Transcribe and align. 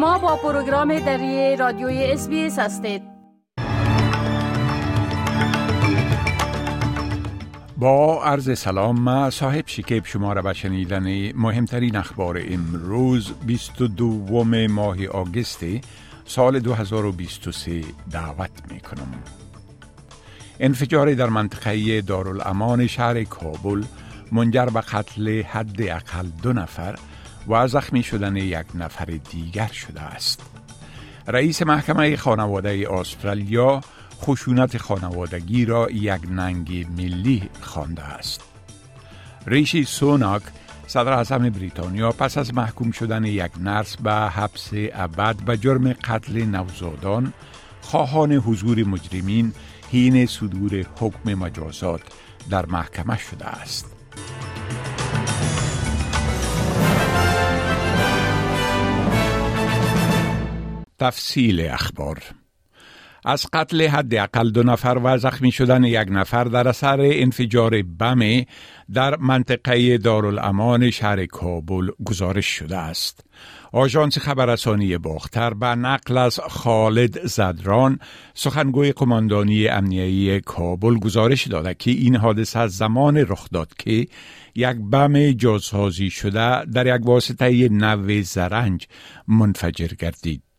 شما 0.00 0.18
با 0.18 0.36
پروگرام 0.36 0.98
دری 0.98 1.56
رادیوی 1.56 2.04
اس 2.04 2.58
هستید 2.58 3.02
با 7.76 8.24
عرض 8.24 8.58
سلام 8.58 9.00
ما 9.00 9.30
صاحب 9.30 9.64
شکیب 9.66 10.06
شما 10.06 10.32
را 10.32 10.42
به 10.42 10.52
شنیدن 10.52 11.32
مهمترین 11.32 11.96
اخبار 11.96 12.40
امروز 12.50 13.32
22 13.46 14.44
ماه 14.70 15.06
آگست 15.06 15.60
سال 16.24 16.58
2023 16.58 17.80
دعوت 18.10 18.50
می 18.70 18.80
کنم. 18.80 19.14
انفجار 20.60 21.14
در 21.14 21.28
منطقه 21.28 22.00
دارالامان 22.00 22.86
شهر 22.86 23.24
کابل 23.24 23.84
منجر 24.32 24.66
به 24.66 24.80
قتل 24.80 25.42
حد 25.42 25.82
اقل 25.82 26.26
دو 26.42 26.52
نفر 26.52 26.98
و 27.48 27.68
زخمی 27.68 28.02
شدن 28.02 28.36
یک 28.36 28.66
نفر 28.74 29.04
دیگر 29.04 29.66
شده 29.66 30.00
است. 30.00 30.42
رئیس 31.26 31.62
محکمه 31.62 32.16
خانواده 32.16 32.86
استرالیا 32.90 33.80
خشونت 34.20 34.78
خانوادگی 34.78 35.64
را 35.64 35.90
یک 35.90 36.20
ننگ 36.30 36.86
ملی 36.96 37.48
خوانده 37.60 38.02
است. 38.02 38.40
ریشی 39.46 39.84
سوناک 39.84 40.42
صدر 40.86 41.12
اعظم 41.12 41.50
بریتانیا 41.50 42.12
پس 42.12 42.38
از 42.38 42.54
محکوم 42.54 42.90
شدن 42.90 43.24
یک 43.24 43.50
نرس 43.60 43.96
به 43.96 44.12
حبس 44.12 44.70
ابد 44.72 45.36
به 45.36 45.56
جرم 45.56 45.92
قتل 45.92 46.44
نوزادان 46.44 47.32
خواهان 47.80 48.32
حضور 48.32 48.84
مجرمین 48.84 49.52
حین 49.92 50.26
صدور 50.26 50.86
حکم 50.96 51.34
مجازات 51.34 52.00
در 52.50 52.66
محکمه 52.66 53.18
شده 53.18 53.46
است. 53.46 53.86
تفصیل 61.00 61.60
اخبار 61.60 62.22
از 63.24 63.46
قتل 63.52 63.86
حداقل 63.86 64.50
دو 64.50 64.62
نفر 64.62 65.00
و 65.04 65.18
زخمی 65.18 65.52
شدن 65.52 65.84
یک 65.84 66.08
نفر 66.10 66.44
در 66.44 66.68
اثر 66.68 67.00
انفجار 67.00 67.82
بم 67.82 68.42
در 68.92 69.16
منطقه 69.16 69.98
دارالامان 69.98 70.90
شهر 70.90 71.26
کابل 71.26 71.90
گزارش 72.04 72.46
شده 72.46 72.76
است. 72.76 73.24
آژانس 73.72 74.18
خبررسانی 74.18 74.98
باختر 74.98 75.54
به 75.54 75.66
نقل 75.66 76.18
از 76.18 76.40
خالد 76.40 77.26
زدران 77.26 77.98
سخنگوی 78.34 78.92
قماندانی 78.92 79.68
امنیتی 79.68 80.40
کابل 80.40 80.94
گزارش 80.94 81.46
داده 81.46 81.74
که 81.74 81.90
این 81.90 82.16
حادثه 82.16 82.58
از 82.58 82.76
زمان 82.76 83.16
رخ 83.16 83.48
داد 83.52 83.72
که 83.78 84.06
یک 84.54 84.76
بم 84.92 85.32
جاسازی 85.32 86.10
شده 86.10 86.64
در 86.64 86.96
یک 86.96 87.06
واسطه 87.06 87.68
نو 87.68 88.22
زرنج 88.22 88.86
منفجر 89.28 89.88
گردید. 89.98 90.49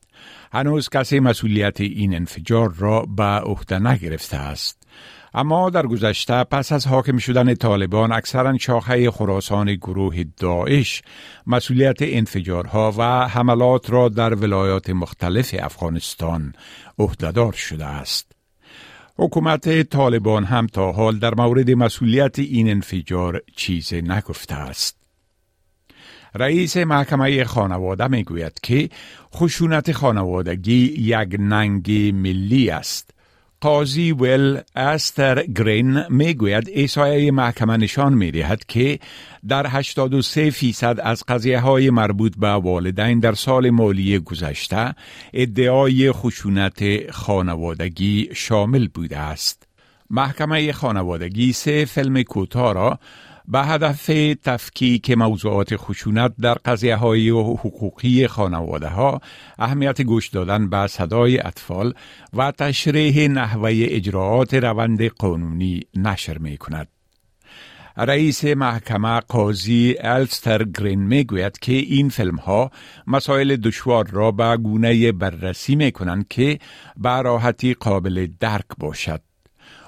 هنوز 0.54 0.90
کسی 0.90 1.20
مسئولیت 1.20 1.82
این 1.82 2.16
انفجار 2.16 2.74
را 2.78 3.02
به 3.02 3.24
عهده 3.24 3.80
نگرفته 3.80 4.38
است. 4.38 4.82
اما 5.34 5.70
در 5.70 5.88
گذشته 5.88 6.44
پس 6.44 6.72
از 6.72 6.88
حاکم 6.88 7.18
شدن 7.18 7.56
طالبان 7.56 8.12
اکثرا 8.12 8.58
شاخه 8.58 9.12
خراسان 9.12 9.76
گروه 9.76 10.24
داعش 10.38 11.02
مسئولیت 11.48 11.98
انفجارها 12.02 12.94
و 12.98 13.28
حملات 13.28 13.90
را 13.90 14.10
در 14.10 14.34
ولایات 14.34 14.90
مختلف 14.90 15.56
افغانستان 15.60 16.54
عهدهدار 17.00 17.54
شده 17.54 17.86
است. 17.86 18.32
حکومت 19.18 19.82
طالبان 19.82 20.44
هم 20.44 20.68
تا 20.68 20.92
حال 20.92 21.20
در 21.20 21.34
مورد 21.36 21.72
مسئولیت 21.72 22.40
این 22.40 22.70
انفجار 22.70 23.42
چیزی 23.56 24.02
نگفته 24.02 24.56
است. 24.56 25.01
رئیس 26.36 26.78
محکمه 26.78 27.44
خانواده 27.44 28.08
می 28.08 28.24
گوید 28.24 28.60
که 28.64 28.90
خشونت 29.34 29.92
خانوادگی 29.92 30.86
یک 30.98 31.36
ننگ 31.40 31.92
ملی 32.14 32.70
است. 32.70 33.12
قاضی 33.62 34.12
ویل 34.12 34.60
استر 34.76 35.44
گرین 35.44 36.04
می 36.10 36.34
گوید 36.34 36.70
ایسایه 36.70 37.32
محکمه 37.32 37.78
نشان 37.78 38.14
می 38.14 38.32
دهد 38.32 38.66
که 38.66 39.00
در 39.48 39.68
83 39.68 40.50
فیصد 40.50 41.00
از 41.04 41.24
قضیه 41.28 41.60
های 41.60 41.90
مربوط 41.90 42.34
به 42.38 42.48
والدین 42.48 43.20
در 43.20 43.34
سال 43.34 43.70
مالی 43.70 44.20
گذشته 44.20 44.96
ادعای 45.34 46.12
خشونت 46.12 47.12
خانوادگی 47.12 48.30
شامل 48.34 48.88
بوده 48.88 49.18
است. 49.18 49.68
محکمه 50.10 50.72
خانوادگی 50.72 51.54
سه 51.54 51.86
فیلم 51.86 52.24
کوتاه 52.24 52.74
را 52.74 53.00
به 53.48 53.60
هدف 53.60 54.06
تفکیک 54.44 55.12
موضوعات 55.12 55.76
خشونت 55.76 56.34
در 56.42 56.54
قضیه 56.54 56.96
های 56.96 57.30
حقوقی 57.30 58.28
خانواده 58.28 58.88
ها 58.88 59.22
اهمیت 59.60 60.02
گوش 60.02 60.28
دادن 60.28 60.70
به 60.70 60.88
صدای 60.88 61.40
اطفال 61.40 61.94
و 62.34 62.52
تشریح 62.52 63.28
نحوه 63.28 63.72
اجراعات 63.74 64.54
روند 64.54 65.04
قانونی 65.04 65.82
نشر 65.96 66.38
می 66.38 66.58
کند. 66.58 66.88
رئیس 67.98 68.46
محکمه 68.46 69.20
قاضی 69.20 69.96
الستر 70.00 70.64
گرین 70.64 71.00
می 71.00 71.24
گوید 71.24 71.60
که 71.60 71.74
این 71.74 72.10
فیلم 72.10 72.36
ها 72.36 72.72
مسائل 73.08 73.56
دشوار 73.56 74.08
را 74.08 74.32
به 74.32 74.58
گونه 74.58 75.12
بررسی 75.12 75.76
می 75.76 75.92
کنند 75.92 76.28
که 76.28 76.60
به 76.98 77.22
راحتی 77.22 77.74
قابل 77.74 78.28
درک 78.40 78.66
باشد. 78.78 79.22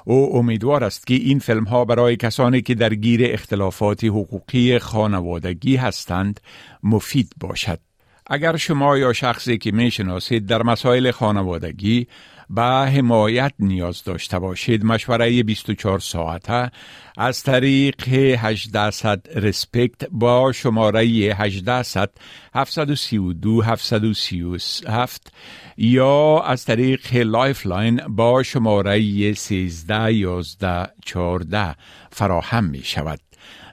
او 0.05 0.35
امیدوار 0.35 0.83
است 0.83 1.07
که 1.07 1.13
این 1.13 1.39
فیلم 1.39 1.63
ها 1.63 1.85
برای 1.85 2.15
کسانی 2.15 2.61
که 2.61 2.75
درگیر 2.75 3.21
اختلافات 3.23 4.03
حقوقی 4.03 4.79
خانوادگی 4.79 5.75
هستند 5.75 6.39
مفید 6.83 7.31
باشد. 7.39 7.79
اگر 8.27 8.55
شما 8.55 8.97
یا 8.97 9.13
شخصی 9.13 9.57
که 9.57 9.71
می 9.71 9.91
شناسید 9.91 10.45
در 10.45 10.63
مسائل 10.63 11.11
خانوادگی 11.11 12.07
به 12.55 12.63
حمایت 12.63 13.53
نیاز 13.59 14.03
داشته 14.03 14.39
باشید 14.39 14.85
مشوره 14.85 15.43
24 15.43 15.99
ساعته 15.99 16.71
از 17.17 17.43
طریق 17.43 18.07
800 18.37 19.27
RESPECT 19.35 20.09
با 20.11 20.51
شماره 20.51 21.03
800 21.03 22.09
732 22.55 23.61
737 23.61 25.33
یا 25.77 26.39
از 26.39 26.65
طریق 26.65 27.15
Lifeline 27.15 28.01
با 28.07 28.43
شماره 28.43 29.33
13 29.33 30.13
11 30.13 30.89
14 31.05 31.75
فراهم 32.11 32.63
می 32.63 32.83
شود. 32.83 33.19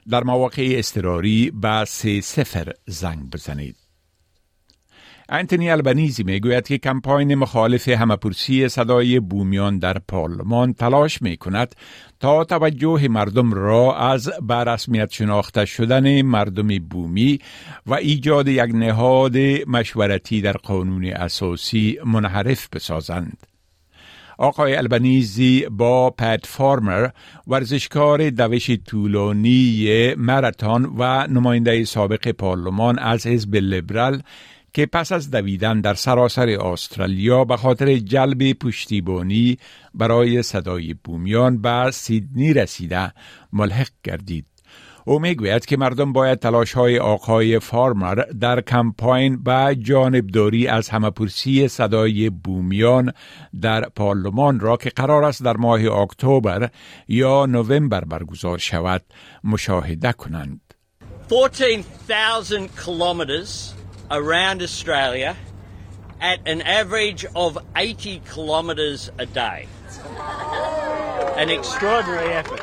در 0.09 0.23
مواقع 0.23 0.75
اضطراری 0.77 1.51
به 1.51 1.85
سه 1.85 2.21
صفر 2.21 2.73
زنگ 2.87 3.29
بزنید. 3.29 3.80
انتونی 5.33 5.69
البنیزی 5.69 6.23
می‌گوید 6.23 6.67
که 6.67 6.77
کمپاین 6.77 7.35
مخالف 7.35 7.87
همه‌پرسی 7.87 8.69
صدای 8.69 9.19
بومیان 9.19 9.79
در 9.79 9.97
پارلمان 10.07 10.73
تلاش 10.73 11.21
می 11.21 11.37
کند 11.37 11.75
تا 12.19 12.43
توجه 12.43 13.07
مردم 13.07 13.53
را 13.53 13.97
از 13.97 14.31
برسمیت 14.41 15.11
شناخته 15.11 15.65
شدن 15.65 16.21
مردم 16.21 16.67
بومی 16.79 17.39
و 17.85 17.93
ایجاد 17.93 18.47
یک 18.47 18.69
نهاد 18.73 19.37
مشورتی 19.67 20.41
در 20.41 20.53
قانون 20.53 21.05
اساسی 21.05 21.99
منحرف 22.05 22.69
بسازند. 22.73 23.37
آقای 24.37 24.75
البنیزی 24.75 25.65
با 25.71 26.09
پت 26.09 26.45
فارمر 26.45 27.09
ورزشکار 27.47 28.29
دوش 28.29 28.71
طولانی 28.71 30.15
مراتون 30.15 30.85
و 30.97 31.27
نماینده 31.27 31.83
سابق 31.83 32.31
پارلمان 32.31 32.99
از 32.99 33.27
حزب 33.27 33.55
لیبرال 33.55 34.21
که 34.73 34.85
پس 34.85 35.11
از 35.11 35.31
دویدن 35.31 35.81
در 35.81 35.93
سراسر 35.93 36.49
استرالیا 36.49 37.43
به 37.43 37.57
خاطر 37.57 37.97
جلب 37.97 38.53
پشتیبانی 38.53 39.57
برای 39.93 40.43
صدای 40.43 40.93
بومیان 40.93 41.61
به 41.61 41.91
سیدنی 41.91 42.53
رسیده 42.53 43.13
ملحق 43.53 43.89
گردید. 44.03 44.45
او 45.05 45.19
می‌گوید 45.19 45.65
که 45.65 45.77
مردم 45.77 46.13
باید 46.13 46.39
تلاش 46.39 46.73
های 46.73 46.99
آقای 46.99 47.59
فارمر 47.59 48.15
در 48.15 48.61
کمپاین 48.61 49.43
به 49.43 49.75
جانبداری 49.79 50.67
از 50.67 50.89
همپرسی 50.89 51.67
صدای 51.67 52.29
بومیان 52.29 53.13
در 53.61 53.81
پارلمان 53.81 54.59
را 54.59 54.77
که 54.77 54.89
قرار 54.89 55.23
است 55.23 55.43
در 55.43 55.57
ماه 55.57 55.85
اکتبر 55.85 56.69
یا 57.07 57.45
نوامبر 57.45 58.03
برگزار 58.03 58.57
شود 58.57 59.01
مشاهده 59.43 60.11
کنند. 60.11 60.61
14,000 61.29 62.67
kilometers 62.67 63.80
around 64.11 64.61
Australia 64.61 65.37
at 66.19 66.39
an 66.45 66.61
average 66.61 67.25
of 67.35 67.57
80 67.75 68.21
kilometres 68.31 69.09
a 69.17 69.25
day. 69.25 69.67
An 71.37 71.49
extraordinary 71.49 72.33
effort. 72.33 72.61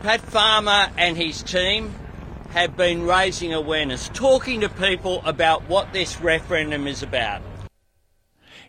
Pat 0.00 0.20
Farmer 0.20 0.90
and 0.96 1.16
his 1.16 1.42
team 1.42 1.94
have 2.50 2.76
been 2.76 3.02
raising 3.02 3.52
awareness, 3.52 4.08
talking 4.14 4.60
to 4.60 4.68
people 4.68 5.20
about 5.24 5.68
what 5.68 5.92
this 5.92 6.20
referendum 6.20 6.86
is 6.86 7.02
about. 7.02 7.42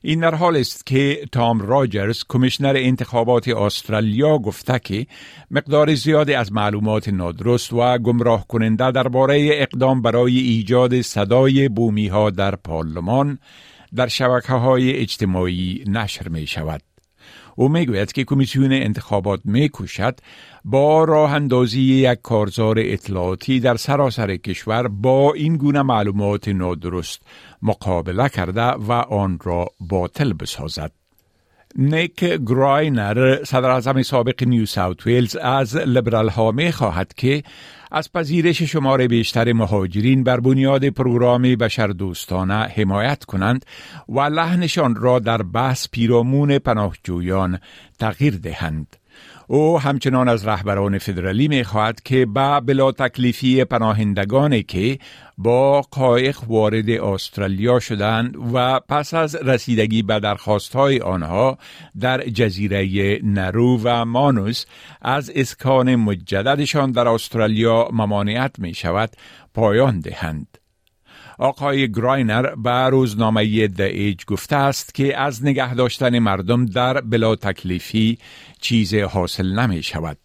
این 0.01 0.19
در 0.19 0.35
حال 0.35 0.57
است 0.57 0.85
که 0.85 1.25
تام 1.31 1.61
راجرز 1.61 2.23
کمیشنر 2.29 2.73
انتخابات 2.77 3.47
استرالیا 3.47 4.37
گفته 4.37 4.79
که 4.79 5.07
مقدار 5.51 5.95
زیادی 5.95 6.33
از 6.33 6.53
معلومات 6.53 7.09
نادرست 7.09 7.73
و 7.73 7.97
گمراه 7.97 8.47
کننده 8.47 8.91
درباره 8.91 9.49
اقدام 9.53 10.01
برای 10.01 10.39
ایجاد 10.39 11.01
صدای 11.01 11.69
بومی 11.69 12.07
ها 12.07 12.29
در 12.29 12.55
پارلمان 12.55 13.39
در 13.95 14.07
شبکه 14.07 14.53
های 14.53 14.95
اجتماعی 14.95 15.83
نشر 15.87 16.27
می 16.27 16.47
شود. 16.47 16.88
او 17.55 17.69
می‌گوید 17.69 18.11
که 18.11 18.23
کمیسیون 18.23 18.73
انتخابات 18.73 19.41
میکوشد 19.43 20.19
با 20.65 21.03
راه 21.03 21.33
اندازی 21.33 21.81
یک 21.81 22.19
کارزار 22.23 22.75
اطلاعاتی 22.79 23.59
در 23.59 23.75
سراسر 23.75 24.35
کشور 24.35 24.87
با 24.87 25.33
این 25.33 25.57
گونه 25.57 25.81
معلومات 25.81 26.47
نادرست 26.47 27.21
مقابله 27.61 28.29
کرده 28.29 28.61
و 28.61 28.91
آن 28.91 29.39
را 29.43 29.67
باطل 29.79 30.33
بسازد. 30.33 30.98
نیک 31.75 32.19
گراینر 32.19 33.43
صدر 33.43 34.01
سابق 34.01 34.43
نیو 34.43 34.65
ساوت 34.65 35.05
ویلز 35.05 35.35
از 35.35 35.75
لبرال 35.75 36.29
ها 36.29 36.51
می 36.51 36.71
خواهد 36.71 37.13
که 37.13 37.43
از 37.91 38.11
پذیرش 38.11 38.61
شمار 38.61 39.07
بیشتر 39.07 39.53
مهاجرین 39.53 40.23
بر 40.23 40.39
بنیاد 40.39 40.89
پروگرام 40.89 41.41
بشردوستانه 41.41 42.53
حمایت 42.53 43.23
کنند 43.25 43.65
و 44.09 44.19
لحنشان 44.19 44.95
را 44.95 45.19
در 45.19 45.41
بحث 45.41 45.87
پیرامون 45.91 46.59
پناهجویان 46.59 47.59
تغییر 47.99 48.37
دهند. 48.37 48.98
او 49.51 49.79
همچنان 49.79 50.29
از 50.29 50.47
رهبران 50.47 50.97
فدرالی 50.97 51.47
می 51.47 51.63
خواهد 51.63 52.01
که 52.01 52.25
با 52.25 52.59
بلا 52.59 52.91
تکلیفی 52.91 53.63
پناهندگانی 53.63 54.63
که 54.63 54.99
با 55.37 55.81
قایق 55.81 56.43
وارد 56.47 56.89
استرالیا 56.89 57.79
شدند 57.79 58.37
و 58.53 58.79
پس 58.79 59.13
از 59.13 59.35
رسیدگی 59.35 60.01
به 60.01 60.19
درخواست 60.19 60.75
های 60.75 60.99
آنها 60.99 61.57
در 61.99 62.21
جزیره 62.21 63.19
نرو 63.23 63.79
و 63.83 64.05
مانوس 64.05 64.65
از 65.01 65.31
اسکان 65.35 65.95
مجددشان 65.95 66.91
در 66.91 67.07
استرالیا 67.07 67.89
ممانعت 67.93 68.59
می 68.59 68.73
شود 68.73 69.09
پایان 69.53 69.99
دهند. 69.99 70.58
آقای 71.39 71.91
گراینر 71.91 72.55
به 72.55 72.71
روزنامه 72.71 73.67
د 73.67 73.81
ایج 73.81 74.25
گفته 74.25 74.55
است 74.55 74.93
که 74.93 75.17
از 75.17 75.45
نگه 75.45 75.73
داشتن 75.73 76.19
مردم 76.19 76.65
در 76.65 77.01
بلا 77.01 77.35
تکلیفی 77.35 78.17
چیز 78.61 78.93
حاصل 78.93 79.59
نمی 79.59 79.83
شود. 79.83 80.17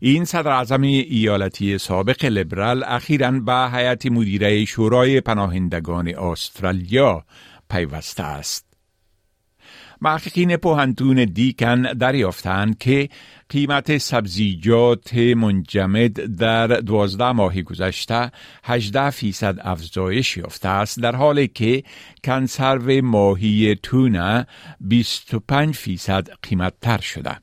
این 0.00 0.24
صدر 0.24 0.48
اعظم 0.50 0.82
ایالتی 0.82 1.78
سابق 1.78 2.24
لبرال 2.24 2.84
اخیرا 2.86 3.30
به 3.30 3.70
هیئت 3.72 4.06
مدیره 4.06 4.64
شورای 4.64 5.20
پناهندگان 5.20 6.08
استرالیا 6.08 7.24
پیوسته 7.70 8.22
است. 8.22 8.69
محققین 10.02 10.56
پوهنتون 10.56 11.24
دیکن 11.24 11.82
دریافتند 11.82 12.78
که 12.78 13.08
قیمت 13.48 13.98
سبزیجات 13.98 15.14
منجمد 15.14 16.12
در 16.12 16.66
دوازده 16.66 17.32
ماه 17.32 17.62
گذشته 17.62 18.30
18 18.64 19.10
فیصد 19.10 19.58
افزایش 19.60 20.36
یافته 20.36 20.68
است 20.68 21.00
در 21.00 21.16
حالی 21.16 21.48
که 21.48 21.82
کنسرو 22.24 23.04
ماهی 23.04 23.74
تونه 23.74 24.46
25 24.80 25.74
فیصد 25.74 26.28
قیمت 26.42 26.74
تر 26.80 27.00
شده. 27.00 27.36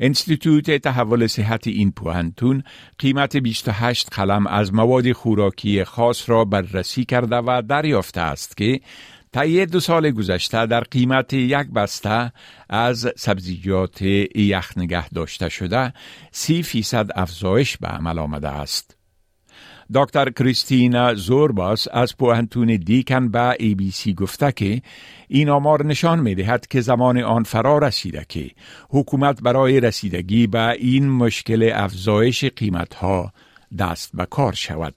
انستیتوت 0.00 0.70
تحول 0.70 1.26
صحت 1.26 1.66
این 1.66 1.92
پوهنتون 1.92 2.62
قیمت 2.98 3.36
28 3.36 4.08
قلم 4.12 4.46
از 4.46 4.74
مواد 4.74 5.12
خوراکی 5.12 5.84
خاص 5.84 6.30
را 6.30 6.44
بررسی 6.44 7.04
کرده 7.04 7.36
و 7.36 7.62
دریافته 7.68 8.20
است 8.20 8.56
که 8.56 8.80
طی 9.34 9.66
دو 9.66 9.80
سال 9.80 10.10
گذشته 10.10 10.66
در 10.66 10.80
قیمت 10.80 11.32
یک 11.32 11.66
بسته 11.74 12.32
از 12.68 13.12
سبزیجات 13.16 14.02
یخ 14.02 14.78
نگه 14.78 15.08
داشته 15.08 15.48
شده 15.48 15.92
سی 16.32 16.62
فیصد 16.62 17.10
افزایش 17.14 17.76
به 17.76 17.88
عمل 17.88 18.18
آمده 18.18 18.48
است. 18.48 18.96
دکتر 19.94 20.30
کریستینا 20.30 21.14
زورباس 21.14 21.88
از 21.92 22.16
پوهنتون 22.16 22.76
دیکن 22.76 23.28
به 23.28 23.56
ای 23.58 23.74
بی 23.74 23.90
سی 23.90 24.14
گفته 24.14 24.52
که 24.52 24.82
این 25.28 25.48
آمار 25.48 25.86
نشان 25.86 26.20
می 26.20 26.34
دهد 26.34 26.66
که 26.66 26.80
زمان 26.80 27.18
آن 27.18 27.42
فرا 27.42 27.78
رسیده 27.78 28.26
که 28.28 28.50
حکومت 28.88 29.42
برای 29.42 29.80
رسیدگی 29.80 30.46
به 30.46 30.68
این 30.70 31.10
مشکل 31.10 31.70
افزایش 31.74 32.44
قیمت 32.44 32.94
ها 32.94 33.32
دست 33.78 34.10
به 34.16 34.26
کار 34.26 34.52
شود. 34.52 34.94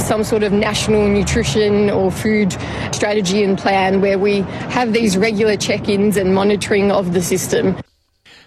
Some 0.00 0.22
sort 0.24 0.42
of 0.42 0.52
national 0.52 1.08
nutrition 1.08 1.90
or 1.90 2.10
food 2.10 2.52
strategy 2.92 3.42
and 3.42 3.58
plan 3.58 4.00
where 4.00 4.18
we 4.18 4.40
have 4.76 4.92
these 4.92 5.16
regular 5.16 5.56
check-ins 5.56 6.16
and 6.16 6.34
monitoring 6.34 6.90
of 6.92 7.12
the 7.12 7.22
system. 7.22 7.76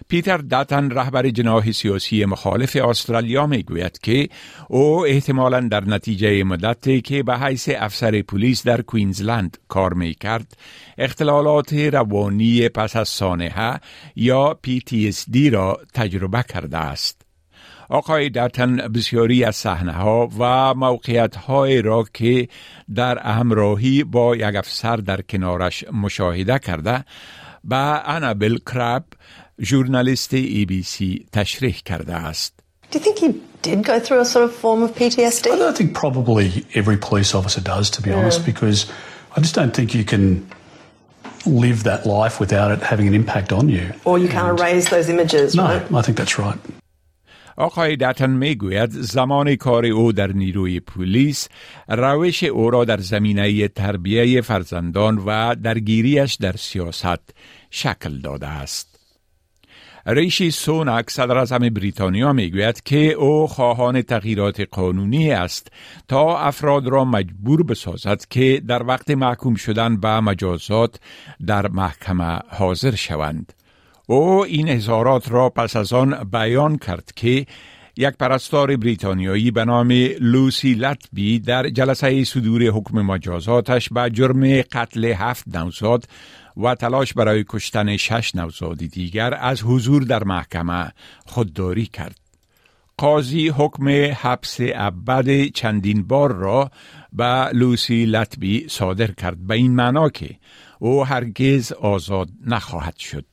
پیتر 0.08 0.36
داتن 0.38 0.90
رهبر 0.90 1.30
جناح 1.30 1.72
سیاسی 1.72 2.24
مخالف 2.24 2.76
استرالیا 2.76 3.46
می 3.46 3.62
گوید 3.62 3.98
که 3.98 4.28
او 4.68 5.06
احتمالا 5.06 5.60
در 5.60 5.84
نتیجه 5.84 6.44
مدتی 6.44 7.00
که 7.00 7.22
به 7.22 7.38
حیث 7.38 7.68
افسر 7.76 8.22
پلیس 8.22 8.62
در 8.66 8.82
کوینزلند 8.82 9.58
کار 9.68 9.94
می 9.94 10.14
کرد 10.14 10.56
اختلالات 10.98 11.72
روانی 11.72 12.68
پس 12.68 12.96
از 12.96 13.08
سانحه 13.08 13.80
یا 14.16 14.58
PTSD 14.66 15.52
را 15.52 15.78
تجربه 15.94 16.44
کرده 16.48 16.78
است. 16.78 17.29
آقای 17.90 18.30
داتن 18.30 18.76
بسیاری 18.76 19.44
از 19.44 19.56
صحنه 19.56 19.92
ها 19.92 20.28
و 20.38 20.74
موقعیت 20.74 21.36
های 21.36 21.82
را 21.82 22.04
که 22.14 22.48
در 22.94 23.18
همراهی 23.18 24.04
با 24.04 24.36
یک 24.36 24.56
افسر 24.56 24.96
در 24.96 25.20
کنارش 25.20 25.84
مشاهده 25.92 26.58
کرده 26.58 27.04
با 27.64 28.02
انابل 28.06 28.58
کراب 28.66 29.04
ژورنالیست 29.62 30.34
ای 30.34 30.64
بی 30.64 30.82
سی 30.82 31.26
تشریح 31.32 31.80
کرده 31.84 32.14
است. 32.14 32.54
Do 32.92 32.98
you 32.98 33.00
think 33.00 33.18
he 33.18 33.28
did 33.62 33.84
go 33.84 33.98
through 34.00 34.20
a 34.20 34.24
sort 34.24 34.44
of 34.44 34.52
form 34.52 34.82
of 34.82 34.90
PTSD? 34.94 35.46
I 35.46 35.56
don't 35.64 35.76
think 35.76 35.94
probably 35.94 36.46
every 36.80 36.96
police 37.08 37.34
officer 37.38 37.60
does, 37.60 37.90
to 37.90 38.02
be 38.02 38.10
honest, 38.18 38.40
because 38.46 38.78
I 39.36 39.40
just 39.40 39.54
don't 39.54 39.74
think 39.78 39.94
you 39.94 40.04
can 40.12 40.24
live 41.46 41.84
that 41.90 42.00
life 42.06 42.40
without 42.40 42.70
it 42.74 42.80
having 42.92 43.06
an 43.06 43.14
impact 43.14 43.52
on 43.52 43.68
you. 43.68 43.84
Or 44.04 44.14
you 44.18 44.28
can't 44.28 44.58
erase 44.58 44.88
those 44.94 45.08
images, 45.14 45.54
No, 45.54 45.64
right? 45.64 45.82
I 46.00 46.02
think 46.02 46.16
that's 46.20 46.38
right. 46.38 46.58
آقای 47.60 47.96
دتن 47.96 48.30
می 48.30 48.54
گوید 48.54 48.90
زمان 48.90 49.56
کار 49.56 49.86
او 49.86 50.12
در 50.12 50.32
نیروی 50.32 50.80
پلیس 50.80 51.48
روش 51.88 52.44
او 52.44 52.70
را 52.70 52.84
در 52.84 52.96
زمینه 52.96 53.68
تربیه 53.68 54.40
فرزندان 54.40 55.18
و 55.26 55.54
درگیریش 55.54 56.34
در 56.34 56.52
سیاست 56.56 57.34
شکل 57.70 58.18
داده 58.18 58.46
است. 58.46 59.00
ریشی 60.06 60.50
سونک 60.50 61.10
صدر 61.10 61.38
اعظم 61.38 61.58
بریتانیا 61.58 62.32
می‌گوید 62.32 62.82
که 62.82 63.12
او 63.12 63.46
خواهان 63.46 64.02
تغییرات 64.02 64.60
قانونی 64.60 65.32
است 65.32 65.72
تا 66.08 66.38
افراد 66.38 66.86
را 66.86 67.04
مجبور 67.04 67.62
بسازد 67.62 68.24
که 68.30 68.62
در 68.66 68.82
وقت 68.82 69.10
محکوم 69.10 69.54
شدن 69.54 69.96
به 69.96 70.20
مجازات 70.20 71.00
در 71.46 71.68
محکمه 71.68 72.38
حاضر 72.48 72.94
شوند. 72.94 73.52
او 74.10 74.44
این 74.44 74.68
اظهارات 74.68 75.32
را 75.32 75.48
پس 75.50 75.76
از 75.76 75.92
آن 75.92 76.24
بیان 76.32 76.78
کرد 76.78 77.12
که 77.16 77.46
یک 77.96 78.16
پرستار 78.16 78.76
بریتانیایی 78.76 79.50
به 79.50 79.64
نام 79.64 79.90
لوسی 80.20 80.74
لطبی 80.74 81.38
در 81.38 81.68
جلسه 81.68 82.24
صدور 82.24 82.62
حکم 82.62 83.02
مجازاتش 83.02 83.88
به 83.88 84.10
جرم 84.10 84.62
قتل 84.62 85.04
هفت 85.04 85.56
نوزاد 85.56 86.04
و 86.56 86.74
تلاش 86.74 87.12
برای 87.12 87.44
کشتن 87.48 87.96
شش 87.96 88.34
نوزاد 88.34 88.78
دیگر 88.78 89.34
از 89.34 89.62
حضور 89.62 90.02
در 90.02 90.24
محکمه 90.24 90.92
خودداری 91.26 91.86
کرد. 91.86 92.16
قاضی 92.96 93.48
حکم 93.48 93.88
حبس 94.14 94.56
ابد 94.60 95.44
چندین 95.44 96.02
بار 96.02 96.32
را 96.32 96.70
به 97.12 97.48
لوسی 97.52 98.06
لطبی 98.06 98.66
صادر 98.68 99.10
کرد 99.10 99.46
به 99.46 99.54
این 99.54 99.74
معنا 99.74 100.08
که 100.08 100.36
او 100.78 101.06
هرگز 101.06 101.72
آزاد 101.72 102.28
نخواهد 102.46 102.96
شد. 102.96 103.29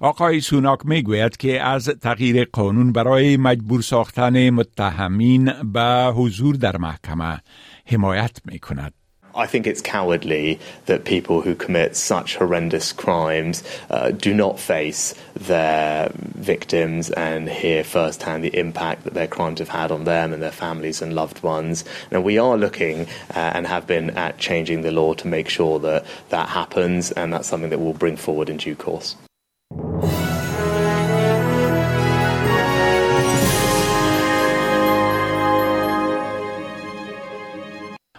آقای 0.00 0.40
سوناک 0.40 0.86
می 0.86 1.02
گوید 1.02 1.36
که 1.36 1.62
از 1.62 1.88
تغییر 1.88 2.44
قانون 2.44 2.92
برای 2.92 3.36
مجبور 3.36 3.82
ساختن 3.82 4.50
متهمین 4.50 5.52
به 5.72 6.12
حضور 6.16 6.54
در 6.54 6.76
محکمه 6.76 7.38
حمایت 7.86 8.38
می 8.44 8.58
کند. 8.58 8.92
I 9.34 9.46
think 9.46 9.66
it's 9.66 9.80
cowardly 9.80 10.58
that 10.86 11.04
people 11.04 11.42
who 11.42 11.54
commit 11.54 11.96
such 11.96 12.36
horrendous 12.36 12.92
crimes 12.92 13.62
uh, 13.90 14.10
do 14.10 14.34
not 14.34 14.58
face 14.58 15.14
their 15.34 16.10
victims 16.14 17.10
and 17.10 17.48
hear 17.48 17.84
firsthand 17.84 18.42
the 18.42 18.58
impact 18.58 19.04
that 19.04 19.14
their 19.14 19.28
crimes 19.28 19.60
have 19.60 19.68
had 19.68 19.92
on 19.92 20.04
them 20.04 20.32
and 20.32 20.42
their 20.42 20.50
families 20.50 21.02
and 21.02 21.14
loved 21.14 21.42
ones. 21.42 21.84
Now, 22.10 22.20
we 22.20 22.38
are 22.38 22.56
looking 22.56 23.06
uh, 23.34 23.52
and 23.54 23.66
have 23.66 23.86
been 23.86 24.10
at 24.10 24.38
changing 24.38 24.82
the 24.82 24.90
law 24.90 25.14
to 25.14 25.28
make 25.28 25.48
sure 25.48 25.78
that 25.80 26.04
that 26.30 26.48
happens, 26.48 27.12
and 27.12 27.32
that's 27.32 27.48
something 27.48 27.70
that 27.70 27.80
we'll 27.80 27.92
bring 27.92 28.16
forward 28.16 28.48
in 28.48 28.56
due 28.56 28.74
course. 28.74 29.14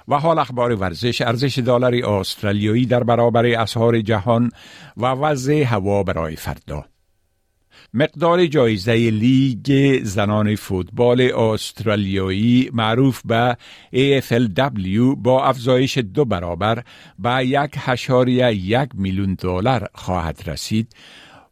و 0.09 0.15
حال 0.15 0.39
اخبار 0.39 0.75
ورزش 0.75 1.21
ارزش 1.21 1.59
دلار 1.59 1.95
استرالیایی 1.95 2.85
در 2.85 3.03
برابر 3.03 3.45
اسعار 3.45 4.01
جهان 4.01 4.51
و 4.97 5.05
وضع 5.05 5.63
هوا 5.63 6.03
برای 6.03 6.35
فردا 6.35 6.85
مقدار 7.93 8.45
جایزه 8.45 8.93
لیگ 8.93 9.99
زنان 10.03 10.55
فوتبال 10.55 11.21
استرالیایی 11.21 12.69
معروف 12.73 13.21
به 13.25 13.57
AFLW 13.95 15.15
با 15.17 15.45
افزایش 15.45 15.97
دو 15.97 16.25
برابر 16.25 16.83
به 17.19 17.45
یک 17.45 17.71
اعشاریه 17.77 18.33
یک 18.53 18.89
میلیون 18.93 19.33
دلار 19.33 19.89
خواهد 19.93 20.41
رسید 20.45 20.95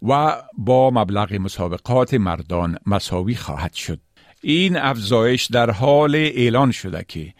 و 0.01 0.35
با 0.57 0.91
مبلغ 0.91 1.33
مسابقات 1.33 2.13
مردان 2.13 2.77
مساوی 2.85 3.35
خواهد 3.35 3.73
شد. 3.73 3.99
این 4.41 4.77
افزایش 4.77 5.45
در 5.45 5.71
حالی 5.71 6.15
اعلان 6.15 6.71
شده 6.71 7.05
که 7.07 7.33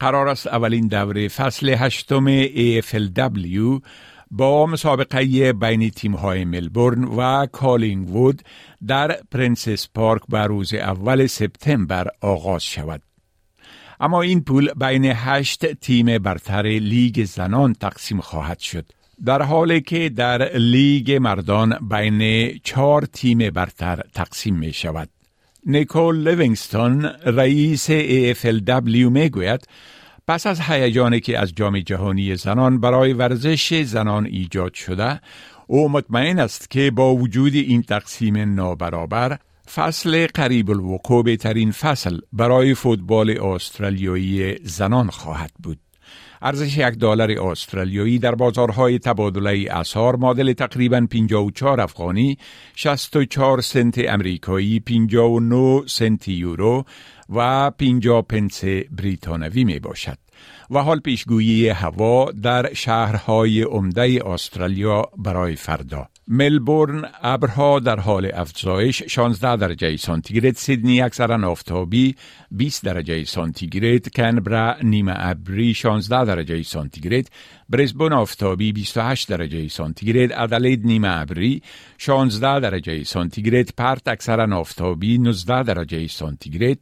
قرار 0.00 0.28
است 0.28 0.46
اولین 0.46 0.86
دوره 0.88 1.28
فصل 1.28 1.68
هشتم 1.68 2.46
AFLW 2.46 3.82
با 4.30 4.66
مسابقه 4.66 5.52
بین 5.52 5.90
تیم 5.90 6.14
های 6.14 6.44
ملبورن 6.44 7.04
و 7.04 7.46
کالینگ 7.46 8.10
وود 8.10 8.42
در 8.86 9.20
پرنسس 9.30 9.88
پارک 9.94 10.22
به 10.28 10.38
روز 10.38 10.74
اول 10.74 11.26
سپتامبر 11.26 12.08
آغاز 12.20 12.64
شود. 12.64 13.02
اما 14.00 14.22
این 14.22 14.40
پول 14.40 14.72
بین 14.74 15.04
هشت 15.04 15.74
تیم 15.74 16.18
برتر 16.18 16.62
لیگ 16.62 17.24
زنان 17.24 17.72
تقسیم 17.72 18.20
خواهد 18.20 18.58
شد. 18.58 18.86
در 19.24 19.42
حالی 19.42 19.80
که 19.80 20.08
در 20.08 20.56
لیگ 20.56 21.12
مردان 21.12 21.88
بین 21.90 22.50
چهار 22.64 23.04
تیم 23.04 23.50
برتر 23.50 24.02
تقسیم 24.14 24.54
می 24.54 24.72
شود. 24.72 25.08
نیکول 25.66 26.28
لیوینگستون 26.28 27.04
رئیس 27.24 27.90
AFLW 27.90 29.10
می 29.10 29.28
گوید 29.28 29.68
پس 30.28 30.46
از 30.46 30.60
هیجانی 30.60 31.20
که 31.20 31.38
از 31.38 31.54
جام 31.54 31.80
جهانی 31.80 32.36
زنان 32.36 32.80
برای 32.80 33.12
ورزش 33.12 33.82
زنان 33.82 34.26
ایجاد 34.26 34.74
شده 34.74 35.20
او 35.66 35.88
مطمئن 35.88 36.38
است 36.38 36.70
که 36.70 36.90
با 36.90 37.14
وجود 37.14 37.54
این 37.54 37.82
تقسیم 37.82 38.54
نابرابر 38.54 39.38
فصل 39.74 40.26
قریب 40.26 40.70
الوقوع 40.70 41.24
بهترین 41.24 41.72
فصل 41.72 42.18
برای 42.32 42.74
فوتبال 42.74 43.40
استرالیایی 43.40 44.58
زنان 44.64 45.10
خواهد 45.10 45.52
بود. 45.62 45.78
ارزش 46.42 46.78
یک 46.78 46.94
دلار 46.94 47.30
استرالیایی 47.30 48.18
در 48.18 48.34
بازارهای 48.34 48.98
تبادله 48.98 49.66
اسعار 49.70 50.16
معادل 50.16 50.52
تقریبا 50.52 51.06
54 51.10 51.80
افغانی، 51.80 52.38
64 52.74 53.60
سنت 53.60 53.98
امریکایی، 54.08 54.80
59 54.80 55.82
سنت 55.86 56.28
یورو 56.28 56.84
و 57.28 57.70
50 57.70 58.22
پنس 58.22 58.64
بریتانوی 58.90 59.64
می 59.64 59.78
باشد. 59.78 60.18
و 60.70 60.78
حال 60.78 61.00
پیشگویی 61.00 61.68
هوا 61.68 62.30
در 62.42 62.74
شهرهای 62.74 63.62
عمده 63.62 64.20
استرالیا 64.26 65.04
برای 65.16 65.56
فردا 65.56 66.08
ملبورن 66.30 67.04
ابرها 67.22 67.80
در 67.80 68.00
حال 68.00 68.30
افزایش 68.34 69.02
16 69.02 69.56
درجه 69.56 69.96
سانتیگراد 69.96 70.54
سیدنی 70.54 71.00
اکثرا 71.00 71.50
آفتابی 71.50 72.14
20 72.50 72.84
درجه 72.84 73.24
سانتیگراد 73.24 74.08
کنبرا 74.08 74.76
نیمه 74.82 75.12
ابری 75.16 75.74
16 75.74 76.24
درجه 76.24 76.62
سانتیگراد 76.62 77.24
برزبون 77.68 78.12
آفتابی 78.12 78.72
28 78.72 79.28
درجه 79.28 79.68
سانتیگراد 79.68 80.32
ادلید 80.32 80.86
نیمه 80.86 81.20
ابری 81.20 81.62
16 81.98 82.60
درجه 82.60 83.04
سانتیگراد 83.04 83.68
پرت 83.76 84.08
اکثرا 84.08 84.56
آفتابی 84.56 85.18
19 85.18 85.62
درجه 85.62 86.06
سانتیگراد 86.06 86.78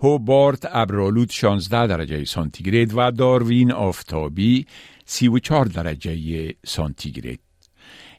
هوبارت 0.00 0.68
ابرالود 0.72 1.30
16 1.30 1.86
درجه 1.86 2.24
سانتیگراد 2.24 2.92
و 2.94 3.10
داروین 3.10 3.72
آفتابی 3.72 4.66
34 5.04 5.64
درجه 5.64 6.54
سانتیگراد. 6.64 7.45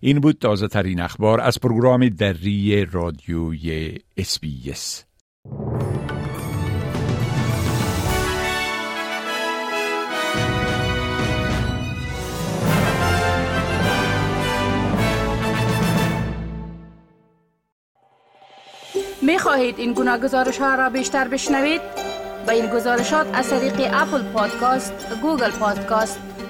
این 0.01 0.19
بود 0.19 0.37
تازه 0.41 0.67
ترین 0.67 1.01
اخبار 1.01 1.41
از 1.41 1.59
پروگرام 1.59 2.09
دری 2.09 2.85
رادیوی 2.91 3.97
SBS 4.17 5.03
می 19.21 19.39
خواهید 19.39 19.79
این 19.79 19.93
گونه 19.93 20.17
گزارش 20.17 20.57
ها 20.57 20.75
را 20.75 20.89
بیشتر 20.89 21.27
بشنوید؟ 21.27 21.81
به 22.47 22.53
این 22.53 22.67
گزارشات 22.67 23.27
از 23.33 23.49
طریق 23.49 23.73
Apple 23.93 24.23
Podcast، 24.23 24.93
Google 25.21 25.51
Podcast، 25.51 26.19